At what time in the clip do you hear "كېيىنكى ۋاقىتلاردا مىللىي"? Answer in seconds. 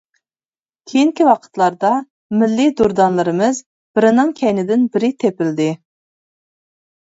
0.91-2.73